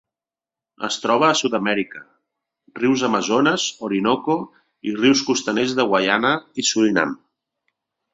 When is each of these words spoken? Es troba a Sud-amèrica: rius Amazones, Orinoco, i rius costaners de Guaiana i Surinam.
Es 0.85 0.95
troba 1.01 1.25
a 1.25 1.35
Sud-amèrica: 1.41 1.99
rius 2.79 3.03
Amazones, 3.09 3.65
Orinoco, 3.89 4.37
i 4.89 4.95
rius 5.03 5.21
costaners 5.29 5.77
de 5.81 5.87
Guaiana 5.93 6.33
i 6.63 6.67
Surinam. 6.71 7.15